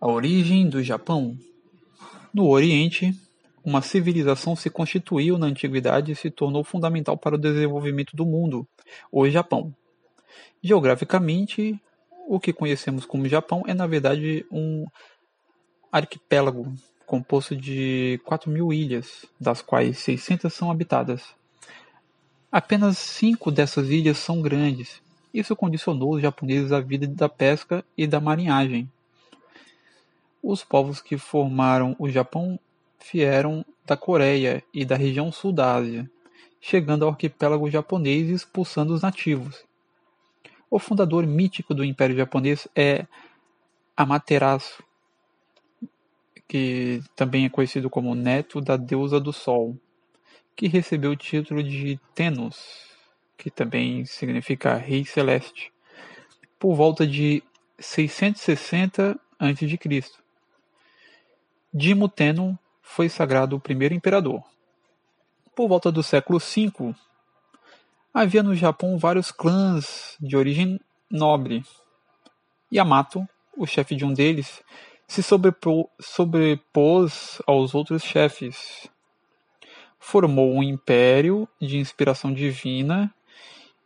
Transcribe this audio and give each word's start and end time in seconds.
A 0.00 0.08
origem 0.08 0.68
do 0.68 0.82
Japão. 0.82 1.36
No 2.32 2.48
Oriente, 2.48 3.14
uma 3.64 3.80
civilização 3.80 4.54
se 4.54 4.68
constituiu 4.68 5.38
na 5.38 5.46
antiguidade 5.46 6.12
e 6.12 6.16
se 6.16 6.30
tornou 6.30 6.62
fundamental 6.62 7.16
para 7.16 7.36
o 7.36 7.38
desenvolvimento 7.38 8.14
do 8.14 8.26
mundo, 8.26 8.66
o 9.10 9.28
Japão. 9.28 9.74
Geograficamente, 10.62 11.80
o 12.28 12.38
que 12.38 12.52
conhecemos 12.52 13.06
como 13.06 13.28
Japão 13.28 13.62
é 13.66 13.74
na 13.74 13.86
verdade 13.86 14.44
um 14.50 14.84
arquipélago 15.90 16.74
composto 17.06 17.54
de 17.54 18.20
4 18.24 18.50
mil 18.50 18.72
ilhas, 18.72 19.24
das 19.40 19.62
quais 19.62 19.98
600 19.98 20.52
são 20.52 20.70
habitadas. 20.70 21.22
Apenas 22.50 22.98
cinco 22.98 23.50
dessas 23.50 23.88
ilhas 23.90 24.18
são 24.18 24.40
grandes. 24.40 25.02
Isso 25.32 25.56
condicionou 25.56 26.14
os 26.14 26.22
japoneses 26.22 26.72
à 26.72 26.80
vida 26.80 27.06
da 27.06 27.28
pesca 27.28 27.84
e 27.96 28.06
da 28.06 28.20
marinhagem. 28.20 28.90
Os 30.46 30.62
povos 30.62 31.00
que 31.00 31.16
formaram 31.16 31.96
o 31.98 32.06
Japão 32.06 32.60
vieram 33.10 33.64
da 33.86 33.96
Coreia 33.96 34.62
e 34.74 34.84
da 34.84 34.94
região 34.94 35.32
sul 35.32 35.50
da 35.50 35.74
Ásia, 35.74 36.10
chegando 36.60 37.02
ao 37.02 37.12
arquipélago 37.12 37.70
japonês 37.70 38.28
e 38.28 38.34
expulsando 38.34 38.92
os 38.92 39.00
nativos. 39.00 39.64
O 40.70 40.78
fundador 40.78 41.26
mítico 41.26 41.72
do 41.72 41.82
Império 41.82 42.14
Japonês 42.14 42.68
é 42.76 43.06
Amaterasu, 43.96 44.84
que 46.46 47.00
também 47.16 47.46
é 47.46 47.48
conhecido 47.48 47.88
como 47.88 48.14
neto 48.14 48.60
da 48.60 48.76
deusa 48.76 49.18
do 49.18 49.32
Sol, 49.32 49.74
que 50.54 50.68
recebeu 50.68 51.12
o 51.12 51.16
título 51.16 51.62
de 51.62 51.98
Tenos, 52.14 52.90
que 53.38 53.50
também 53.50 54.04
significa 54.04 54.76
Rei 54.76 55.06
Celeste, 55.06 55.72
por 56.58 56.74
volta 56.74 57.06
de 57.06 57.42
660 57.78 59.18
a.C. 59.38 60.23
Dimo 61.76 62.08
Teno 62.08 62.56
foi 62.80 63.08
sagrado 63.08 63.56
o 63.56 63.60
primeiro 63.60 63.94
imperador. 63.94 64.44
Por 65.56 65.66
volta 65.66 65.90
do 65.90 66.04
século 66.04 66.38
V, 66.38 66.94
havia 68.12 68.44
no 68.44 68.54
Japão 68.54 68.96
vários 68.96 69.32
clãs 69.32 70.16
de 70.20 70.36
origem 70.36 70.80
nobre. 71.10 71.64
Yamato, 72.72 73.26
o 73.56 73.66
chefe 73.66 73.96
de 73.96 74.04
um 74.04 74.14
deles, 74.14 74.62
se 75.08 75.20
sobrepôs 76.00 77.42
aos 77.44 77.74
outros 77.74 78.04
chefes. 78.04 78.88
Formou 79.98 80.54
um 80.54 80.62
império 80.62 81.48
de 81.60 81.78
inspiração 81.78 82.32
divina 82.32 83.12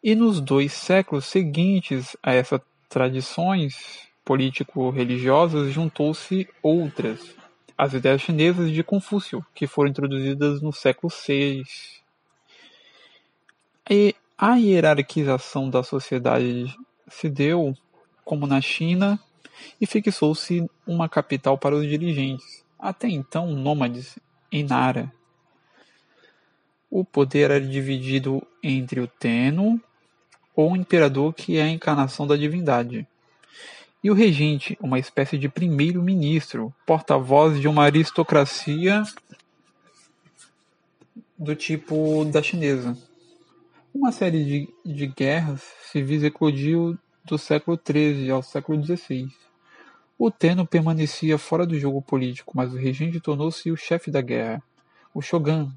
e 0.00 0.14
nos 0.14 0.40
dois 0.40 0.72
séculos 0.72 1.24
seguintes 1.24 2.16
a 2.22 2.32
essas 2.32 2.60
tradições 2.88 4.06
político-religiosas 4.24 5.72
juntou-se 5.72 6.48
outras, 6.62 7.41
as 7.82 7.94
ideias 7.94 8.22
chinesas 8.22 8.70
de 8.70 8.84
Confúcio, 8.84 9.44
que 9.52 9.66
foram 9.66 9.90
introduzidas 9.90 10.62
no 10.62 10.72
século 10.72 11.12
VI. 11.12 11.64
E 13.90 14.14
a 14.38 14.54
hierarquização 14.54 15.68
da 15.68 15.82
sociedade 15.82 16.72
se 17.08 17.28
deu, 17.28 17.76
como 18.24 18.46
na 18.46 18.60
China, 18.60 19.18
e 19.80 19.86
fixou-se 19.86 20.64
uma 20.86 21.08
capital 21.08 21.58
para 21.58 21.74
os 21.74 21.84
dirigentes, 21.84 22.64
até 22.78 23.08
então 23.08 23.48
nômades, 23.50 24.16
em 24.52 24.62
Nara. 24.62 25.12
O 26.88 27.04
poder 27.04 27.50
era 27.50 27.60
dividido 27.60 28.46
entre 28.62 29.00
o 29.00 29.08
Teno, 29.08 29.82
ou 30.54 30.76
imperador 30.76 31.34
que 31.34 31.56
é 31.56 31.62
a 31.62 31.68
encarnação 31.68 32.28
da 32.28 32.36
divindade, 32.36 33.08
e 34.02 34.10
o 34.10 34.14
regente, 34.14 34.76
uma 34.80 34.98
espécie 34.98 35.38
de 35.38 35.48
primeiro-ministro, 35.48 36.74
porta-voz 36.84 37.60
de 37.60 37.68
uma 37.68 37.84
aristocracia 37.84 39.04
do 41.38 41.54
tipo 41.54 42.24
da 42.24 42.42
chinesa. 42.42 42.98
Uma 43.94 44.10
série 44.10 44.44
de, 44.44 44.68
de 44.84 45.06
guerras 45.06 45.62
civis 45.90 46.24
eclodiu 46.24 46.98
do 47.24 47.38
século 47.38 47.78
XIII 47.78 48.30
ao 48.30 48.42
século 48.42 48.82
XVI. 48.82 49.28
O 50.18 50.30
Tenno 50.30 50.66
permanecia 50.66 51.38
fora 51.38 51.64
do 51.64 51.78
jogo 51.78 52.02
político, 52.02 52.52
mas 52.56 52.72
o 52.72 52.76
regente 52.76 53.20
tornou-se 53.20 53.70
o 53.70 53.76
chefe 53.76 54.10
da 54.10 54.20
guerra, 54.20 54.62
o 55.14 55.22
shogun. 55.22 55.70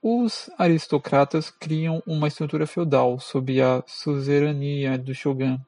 Os 0.00 0.48
aristocratas 0.56 1.50
criam 1.50 2.00
uma 2.06 2.28
estrutura 2.28 2.66
feudal 2.66 3.18
sob 3.18 3.60
a 3.60 3.82
suzerania 3.86 4.96
do 4.96 5.12
shogun, 5.14 5.58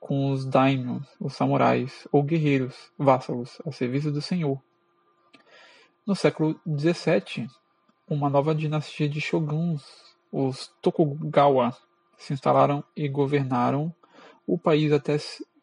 com 0.00 0.32
os 0.32 0.46
daimyos, 0.46 1.06
os 1.20 1.34
samurais, 1.34 2.08
ou 2.10 2.22
guerreiros, 2.22 2.90
vassalos, 2.98 3.60
a 3.64 3.70
serviço 3.70 4.10
do 4.10 4.22
senhor. 4.22 4.60
No 6.06 6.16
século 6.16 6.58
XVII, 6.66 7.46
uma 8.08 8.30
nova 8.30 8.54
dinastia 8.54 9.08
de 9.08 9.20
shoguns, 9.20 9.84
os 10.32 10.72
Tokugawa, 10.80 11.76
se 12.16 12.32
instalaram 12.32 12.82
e 12.96 13.08
governaram 13.08 13.94
o 14.46 14.58
país 14.58 14.90
até 14.90 15.16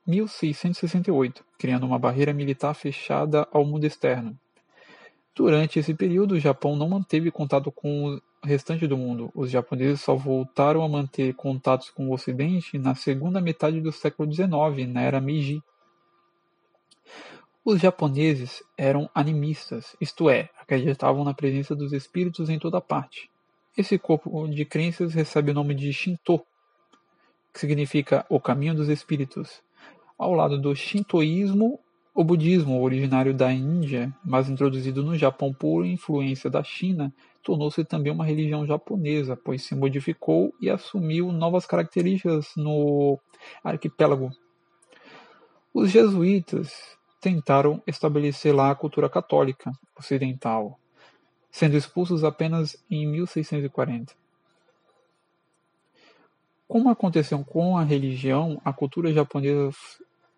1668, 0.06 1.44
criando 1.58 1.86
uma 1.86 2.00
barreira 2.00 2.32
militar 2.32 2.74
fechada 2.74 3.48
ao 3.52 3.66
mundo 3.66 3.86
externo. 3.86 4.40
Durante 5.36 5.80
esse 5.80 5.94
período, 5.94 6.36
o 6.36 6.40
Japão 6.40 6.76
não 6.76 6.90
manteve 6.90 7.30
contato 7.30 7.72
com 7.72 8.20
restante 8.44 8.88
do 8.88 8.98
mundo. 8.98 9.32
Os 9.34 9.50
japoneses 9.50 10.02
só 10.02 10.16
voltaram 10.16 10.84
a 10.84 10.90
manter 10.90 11.34
contatos 11.34 11.90
com 11.90 12.08
o 12.08 12.14
Ocidente 12.14 12.78
na 12.78 12.96
segunda 12.96 13.42
metade 13.42 13.82
do 13.82 13.92
século 13.92 14.32
XIX, 14.32 14.88
na 14.88 15.02
era 15.02 15.22
Meiji. 15.22 15.62
Os 17.64 17.82
japoneses 17.82 18.64
eram 18.78 19.10
animistas, 19.14 19.96
isto 20.00 20.30
é, 20.30 20.50
acreditavam 20.58 21.26
na 21.26 21.34
presença 21.34 21.76
dos 21.76 21.92
espíritos 21.92 22.50
em 22.50 22.58
toda 22.58 22.80
parte. 22.80 23.30
Esse 23.78 24.00
corpo 24.00 24.48
de 24.48 24.64
crenças 24.64 25.14
recebe 25.14 25.52
o 25.52 25.54
nome 25.54 25.76
de 25.76 25.92
Shinto, 25.92 26.40
que 27.54 27.60
significa 27.60 28.26
o 28.30 28.40
caminho 28.40 28.74
dos 28.74 28.88
espíritos. 28.88 29.62
Ao 30.18 30.34
lado 30.34 30.60
do 30.60 30.74
shintoísmo, 30.74 31.80
o 32.18 32.24
budismo, 32.24 32.82
originário 32.82 33.32
da 33.32 33.54
Índia, 33.54 34.12
mas 34.26 34.50
introduzido 34.50 35.04
no 35.04 35.16
Japão 35.16 35.54
por 35.54 35.86
influência 35.86 36.50
da 36.50 36.64
China, 36.64 37.14
tornou-se 37.44 37.86
também 37.86 38.12
uma 38.12 38.26
religião 38.26 38.66
japonesa, 38.66 39.38
pois 39.38 39.62
se 39.62 39.76
modificou 39.76 40.52
e 40.60 40.68
assumiu 40.68 41.32
novas 41.32 41.68
características 41.68 42.54
no 42.58 43.20
arquipélago. 43.64 44.32
Os 45.72 45.92
jesuítas 45.92 46.98
tentaram 47.22 47.84
estabelecer 47.86 48.52
lá 48.52 48.72
a 48.72 48.76
cultura 48.76 49.08
católica 49.08 49.72
ocidental, 49.96 50.80
sendo 51.52 51.78
expulsos 51.78 52.24
apenas 52.24 52.84
em 52.90 53.06
1640. 53.06 54.16
Como 56.68 56.90
aconteceu 56.90 57.46
com 57.46 57.78
a 57.78 57.84
religião, 57.84 58.60
a 58.66 58.74
cultura 58.74 59.14
japonesa 59.14 59.70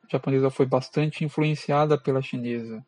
japonesa 0.10 0.50
foi 0.50 0.66
bastante 0.66 1.24
influenciada 1.24 1.98
pela 1.98 2.22
chinesa. 2.22 2.84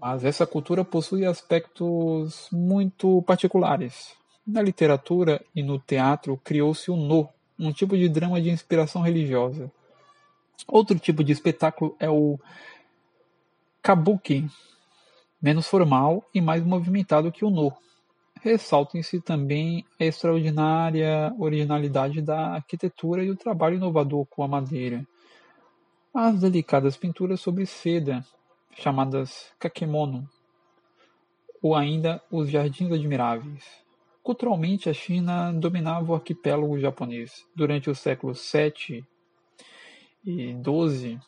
Mas 0.00 0.24
essa 0.24 0.46
cultura 0.46 0.84
possui 0.84 1.24
aspectos 1.24 2.48
muito 2.52 3.22
particulares. 3.22 4.14
Na 4.46 4.60
literatura 4.60 5.42
e 5.54 5.62
no 5.62 5.78
teatro 5.78 6.38
criou-se 6.44 6.90
o 6.90 6.96
no, 6.96 7.28
um 7.58 7.72
tipo 7.72 7.96
de 7.96 8.08
drama 8.08 8.40
de 8.40 8.50
inspiração 8.50 9.00
religiosa. 9.00 9.72
Outro 10.66 10.98
tipo 10.98 11.22
de 11.22 11.32
espetáculo 11.32 11.96
é 11.98 12.10
o 12.10 12.38
kabuki, 13.80 14.46
menos 15.40 15.66
formal 15.66 16.28
e 16.34 16.40
mais 16.40 16.62
movimentado 16.62 17.32
que 17.32 17.44
o 17.44 17.50
no. 17.50 17.72
Ressaltem-se 18.42 19.20
também 19.20 19.86
a 19.98 20.04
extraordinária 20.04 21.34
originalidade 21.38 22.20
da 22.20 22.56
arquitetura 22.56 23.24
e 23.24 23.30
o 23.30 23.36
trabalho 23.36 23.76
inovador 23.76 24.26
com 24.26 24.42
a 24.42 24.48
madeira 24.48 25.06
as 26.14 26.38
delicadas 26.38 26.96
pinturas 26.96 27.40
sobre 27.40 27.66
seda, 27.66 28.24
chamadas 28.76 29.50
kakemono, 29.58 30.30
ou 31.60 31.74
ainda 31.74 32.22
os 32.30 32.48
jardins 32.48 32.92
admiráveis. 32.92 33.64
Culturalmente, 34.22 34.88
a 34.88 34.94
China 34.94 35.52
dominava 35.52 36.12
o 36.12 36.14
arquipélago 36.14 36.78
japonês. 36.78 37.44
Durante 37.54 37.90
os 37.90 37.98
séculos 37.98 38.40
7 38.42 39.04
e 40.24 40.54
12, 40.54 41.18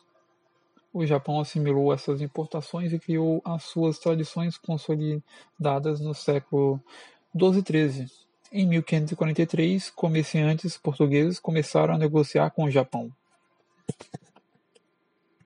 o 0.93 1.05
Japão 1.05 1.41
assimilou 1.41 1.93
essas 1.93 2.21
importações 2.21 2.93
e 2.93 2.99
criou 2.99 3.41
as 3.43 3.63
suas 3.63 3.99
tradições 3.99 4.57
consolidadas 4.57 5.99
no 5.99 6.13
século 6.13 6.81
12 7.33 7.59
e 7.59 7.63
13. 7.63 8.05
Em 8.53 8.65
1543, 8.65 9.89
comerciantes 9.89 10.77
portugueses 10.77 11.39
começaram 11.39 11.93
a 11.93 11.97
negociar 11.97 12.49
com 12.51 12.63
o 12.63 12.71
Japão. 12.71 13.11